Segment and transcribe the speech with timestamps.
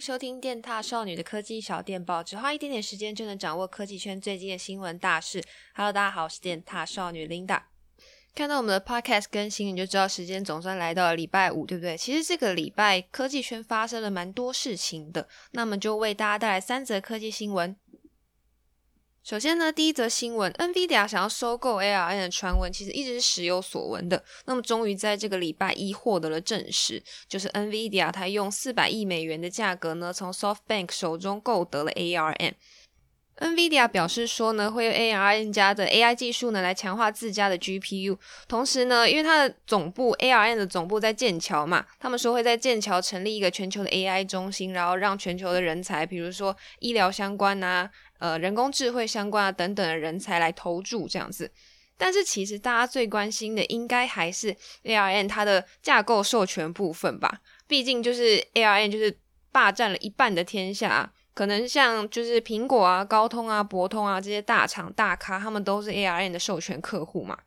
[0.00, 5.42] 收听电踏少女的科技小电报，只花一点点时间就能掌握科技圈最近的新闻大事。
[5.74, 7.62] Hello，大家好，我是电踏少女 Linda。
[8.34, 11.96] 看到我们的 Podcast 更新，你就知道时间总算来到了礼拜五，对不对？
[11.96, 17.74] 其实这个礼拜科技圈发生了蛮多事情的，那么就为大家带来三则科技新闻。
[19.24, 24.24] 首先呢，第一则新闻，NVIDIA 想要收购 ARM 的传闻其实一直是时有所闻的。
[24.46, 32.54] 那么终于在这个礼拜一获得了证实，就是 NVIDIA 它用四百亿美元的价格呢，从 SoftBank 手中购得了 ARM。
[33.40, 38.18] NVIDIA 表示说呢，会用 ARM 家的 AI 技术呢来强化自家的 GPU。
[38.48, 47.90] 同时呢，因为它的总部 ARM 的总部在剑桥嘛，他们说会在剑桥成立一个全球的 AI 中心，然后让全球的人才，比如说医疗相关啊。
[48.18, 51.50] 呃，人工智慧相关啊等等的人才来投注这样子，
[51.96, 59.16] 但是其实大家最关心的应该还是 ARM 它的架构授权部分吧，毕竟就是 ARM 就是
[59.52, 67.38] 霸占了一半的天下，可能像就是苹果啊、高通啊、博通啊这些大厂大咖，他们都是 ARM 的授权客户嘛，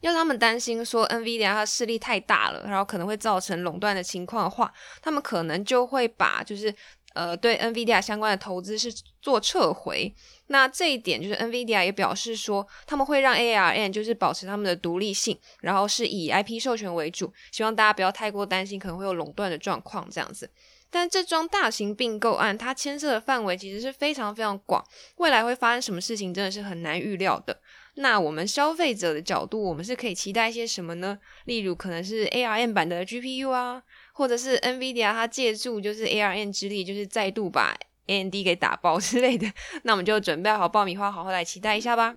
[0.00, 6.74] 要他们担心说 NVIDIA 它势力太大了，然后可能会造成垄断的情况的话，他们可能就会把就是。
[7.18, 10.14] 呃，对 NVIDIA 相关的投资是做撤回，
[10.46, 20.48] 那这一点就是 NVIDIA 也表示说，他们会让 ARM 就是保持他们的独立性，然后是以 IP 授权为主，希望大家不要太过担心可能会有垄断的状况这样子。
[20.90, 24.84] 但这桩大型并购案，它牵涉的范围其实是非常非常广，
[25.16, 27.58] 未来会发生什么事情真的是很难预料的。
[27.94, 31.18] 那我们消费者的角度，我们是可以期待一些什么呢？
[31.46, 33.82] 例如可能是 ARM 版的 GPU 啊。
[34.18, 39.46] 或者是 NVIDIA 它借助就是 ARM 之力，就是再度把 AMD 给打爆之类的，
[39.84, 42.16] 那我们就准备好爆米花，好好来期待一下吧。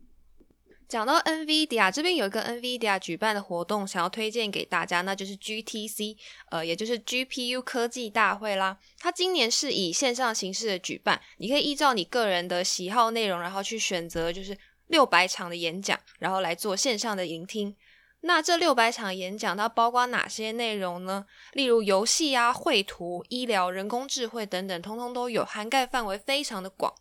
[0.89, 6.17] 讲到 NVIDIA 这边有一个 NVIDIA 举办的活动，想要推荐给大家，那就是 GTC，
[6.49, 8.75] 呃，也就是 GPU 科技大会啦。
[8.97, 14.57] 它今年是以线上形式的举办，你可以依照你个人的喜好内容，然后去选择就是
[14.88, 17.75] 六百场的演讲，然后来做线上的聆听。
[18.21, 21.25] 那这六百场演讲它包括哪些内容呢？
[21.53, 26.93] 例如游戏啊、绘图、医疗、人工智慧等等，通通都有，涵盖范围非常的广。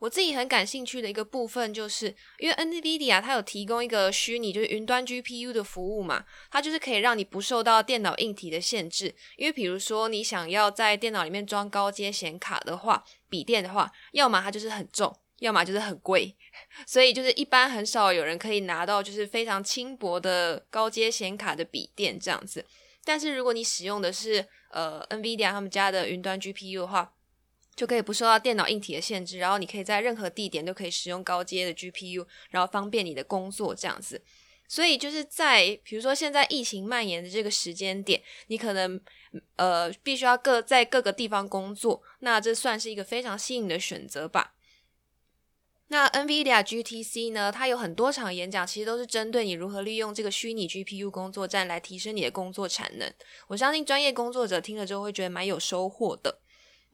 [0.00, 9.14] 我自己很感兴趣的一个部分，就是因为 NVIDIA 它有提供一个虚拟就是云端 GPU 的服务嘛，它就是可以让你不受到电脑硬体的限制。
[9.36, 15.16] 因为比如说你想要在电脑里面装高阶显卡的话，笔电的话，要么它就是很重。
[15.44, 16.34] 要么就是很贵，
[16.86, 22.64] 所以就是一般很少有人可以拿到就是非常轻薄的高阶显卡的笔电这样子。
[23.04, 27.12] 但是如果你使用的是呃 NVIDIA 他们家的云端 GPU 的话，
[27.76, 34.22] 就可以不受到电脑硬体的限制，然后你可以在任何地点都可以使用高阶的 GPU，然后方便你的工作这样子。
[34.66, 38.98] 所以就是在比如说现在疫情蔓延的这个时间点，你可能
[39.56, 44.54] 呃必须要各在各个地方工作，那这算是一个非常新颖的选择吧。
[45.88, 53.12] 那 NVIDIA GTC 呢，它有很多场演讲，其实都是针对你如何利用这个虚拟 GPU 工作站来提升你的工作产能。
[53.48, 56.40] 我相信专业工作者听了之后会觉得蛮有收获的。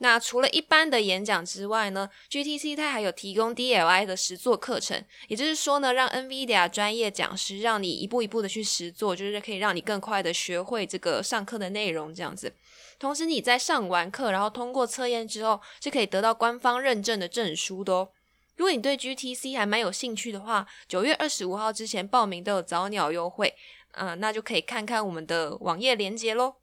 [0.03, 12.53] 那除了一般的演讲之外呢，GTC 它还有提供 DLI 的实作课程，也就是说呢，让 NVIDIA 专业讲师让你一步一步的去实作，就是可以让你更快的学会这个上课的内容这样子。
[12.99, 18.09] 同时你在上完课，然后通过测验之后，是可以得到官方认证的证书的哦。
[18.57, 23.55] 如果你对 GTC 还蛮有兴趣的话，九月二十五号之前报名都有早鸟优惠，
[23.93, 26.57] 嗯、那就可以看看我们的网页链接喽。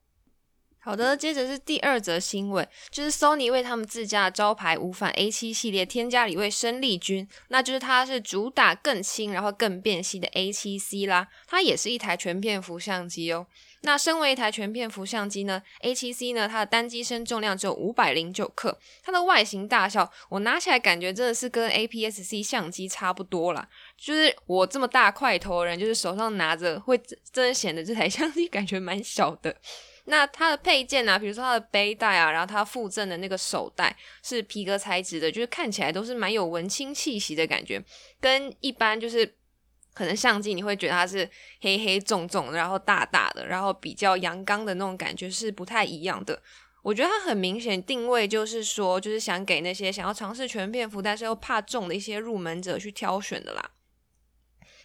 [0.80, 13.48] 好的，接着是第二则新闻，就是 Sony 为他们自家的招牌无反 A7 系列添加了一位生力军，那就是它是主打更轻然后更便携的 A7C 啦，它也是一台全片幅相机哦。
[13.82, 23.70] 那身为一台全片幅相机呢，A7C 呢，它的单机身重量只有五百零九克，它的外形大小，我拿起来感觉真的是跟 APS-C 相机差不多啦。
[23.96, 26.98] 就是我这么大块头的人，就是手上拿着会
[27.32, 29.56] 真的显得这台相机感觉蛮小的。
[30.06, 37.84] 那它的配件啊，比如说它的背带啊，然后它附赠的那个手袋是皮革材质的，就是看起来都是蛮有文青气息的感觉，
[38.20, 39.36] 跟一般就是。
[39.98, 41.28] 可能相机你会觉得它是
[41.62, 46.40] 黑黑重重，然后大大的，然后比较阳刚的那种感觉是不太一样的。
[46.84, 53.72] 我觉得它很明显定位就是说，就是想给那些想要尝试全片幅，但是又怕重的一些入门者去挑选的啦。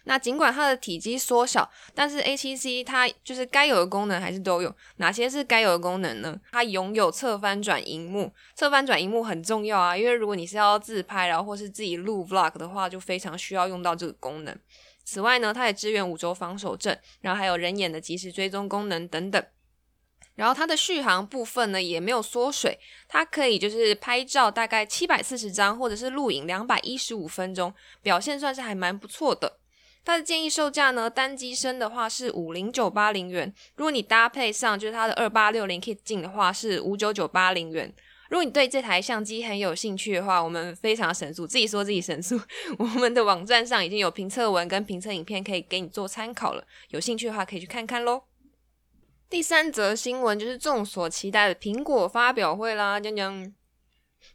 [0.05, 4.75] 那尽管它的体积缩小，但是 A7C 它就是该有的功能还是都有。
[4.97, 6.37] 哪些是该有的功能呢？
[6.51, 14.53] 它拥有侧翻转荧幕，侧翻转荧幕很重要啊，因为如果你是要自拍，然后或是自己录 Vlog 的话，就非常需要用到这个功能。
[15.03, 19.43] 此外呢，它也支援五轴防手震，然后还有人眼的即时追踪功能等等。
[20.35, 27.71] 然后它的续航部分呢也没有缩水，它可以就是拍照大概七百四十张，或者是录影两百一十五分钟，
[28.01, 29.59] 表现算是还蛮不错的。
[30.03, 37.93] 它的建议售价呢，单机身的话是五零九八零元，如果你搭配上就是它的二八六零 kit 镜的话是五九九八零元。
[38.33, 42.35] 如果你对这台相机很有兴趣的话，我们非常神速，自己说自己神速，
[42.79, 48.23] 我们的网站上已经有评测文跟评测影片可以给你做参考了，有兴趣的话可以去看看喽。
[49.29, 53.53] 第三则新闻就是众所期待的苹果发表会啦，讲讲，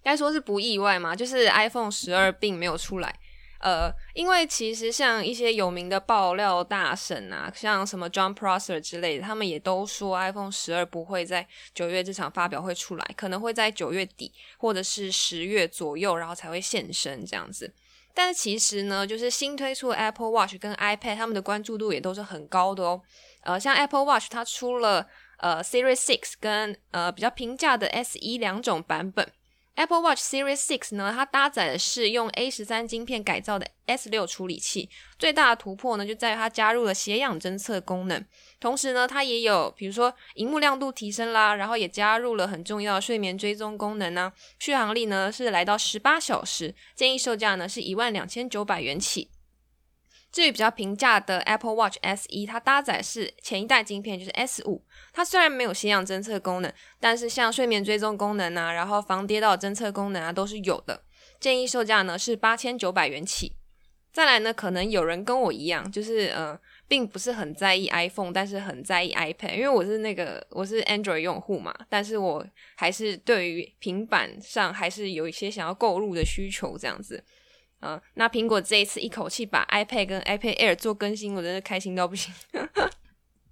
[0.00, 3.18] 该说是不意外嘛，就是 iPhone 十二并没有出来，
[3.60, 17.74] 呃，因为其实像一些有名的爆料大神啊，像什么 John Prosser 之类的，他们也都说 iPhone 十二不会在九月这场发表会出来，可能会在九月底或者是十月左右，然后才会现身这样子。
[18.14, 23.00] 但是其实呢，就是新推出的 Apple Watch 跟 iPad，他们的关注度也都是很高的哦。
[23.42, 25.06] 呃，像 Apple Watch 它出了
[25.38, 29.32] 呃 Series Six 跟呃比较平价的 SE 两种版本。
[29.78, 34.90] Apple Watch Series Six 呢，它搭载的是用 A 十三晶片改造的 S 六处理器，
[35.20, 38.26] 最大的突破呢就在于它加入了血氧侦测功能，
[38.58, 49.30] 同时呢它也有比如说荧幕亮度提升啦，然后也加入了很重要的睡眠追踪功能呢，续航力呢是来到十八小时，建议售价呢是一万两千九百元起。
[50.30, 54.84] 至于比较平价的 Apple Watch SE，它搭载是前一代晶片，就是 S 五。
[55.12, 61.02] 它虽然没有血氧侦测功能，但是像睡眠追踪功能啊，然后防跌倒侦测功能啊，都是有的。
[61.40, 63.52] 建议售价呢是八千九百元起。
[64.12, 66.58] 再来呢，可能有人跟我一样，就是呃，
[66.88, 72.44] 并不是很在意 iPhone，但是很在意 iPad，因为我是那个我是 Android 用户嘛，但是我
[72.74, 77.22] 还是对于平板上还是有一些想要购入的需求，这样子。
[77.80, 82.32] 嗯、那苹果这一次一口气把 iPad 跟 iPad Air 做更新，我真的开心到不行。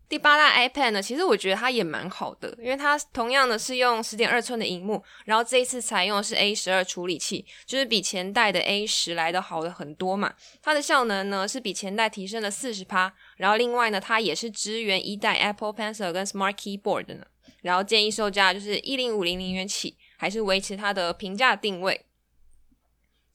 [0.08, 10.32] 第八代 iPad 呢，其实我觉得它也蛮好的，因为它同样的是用十点二寸的荧幕，然后这一次采用的是 A 十二处理器，就是比前代的 A 十来的好的很多嘛。
[10.62, 17.26] 它的效能呢是比前代提升了四十趴，然后另外呢，它也是支援一代 Apple Pencil 跟 Smart Keyboard 的呢。
[17.62, 22.06] 然后建议售价就是一零五零零元起，还是维持它的平价定位。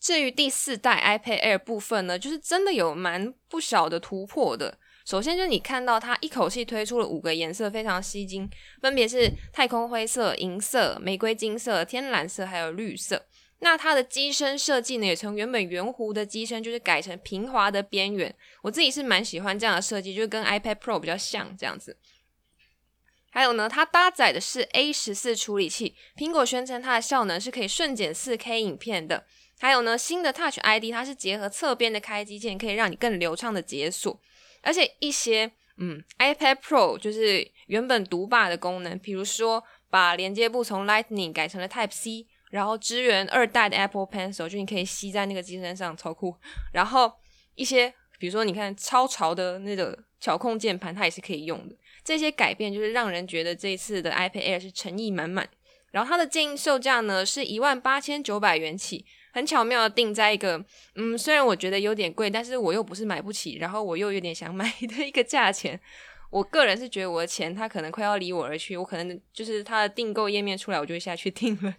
[0.01, 4.79] 至于第四代 iPad Air 部分呢，就是真的有蛮不小的突破的。
[5.05, 8.49] 首先就你看到它一口气推出了五个颜色，非常吸睛，
[8.81, 13.27] 分别是太空灰色、银色、玫瑰金色、天蓝色，还有绿色。
[13.59, 18.33] 那它的机身设计呢，也从原本圆弧的机身，就是改成平滑的边缘。
[18.63, 21.97] 我自己是蛮喜欢这样的设计，就是跟 iPad Pro 比较像这样子。
[23.29, 29.25] 还有呢，它搭载的是 A 十四处理器，苹果宣称它的效能是可以瞬剪四 K 影片的。
[29.61, 34.19] 还有呢，新的 Touch ID 它是结合侧边的开机键，可以让你更流畅的解锁。
[34.63, 46.35] 而且一些嗯 iPad Pro 就是原本独霸的功能，比如说把连接部从 Lightning 改成了 Type C，然后支援二代的 Apple Pencil，就你可以吸在那个机身上，超酷。
[46.73, 47.13] 然后
[47.53, 51.75] 一些比如说你看超潮的那个巧控键盘，它也是可以用的。
[52.03, 55.47] 这些改变就是让人觉得这一次的 iPad Air 是诚意满满。
[55.91, 59.05] 然后它的建议售价呢是一万八千九百元起。
[59.33, 60.63] 很巧妙的定在一个，
[60.95, 65.79] 嗯，虽然我觉得有点贵，但是我又不是买不起，然后我又有点想买的一个价钱。
[66.31, 71.75] 我个人是觉得我的钱它可能快要离我而去，我可能就是它的订购页面出来，我就下去订了。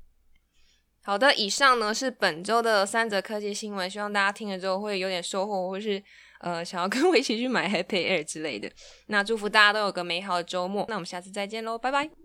[1.05, 6.03] 好的，以上呢是本周的三则科技新闻，希望大家听了之后会有点收获，或是
[6.41, 8.71] 呃想要跟我一起去买 Happy Air 之类的。
[9.07, 12.22] 那祝福大家都有个美好的周末，那我们下次再见喽，拜拜。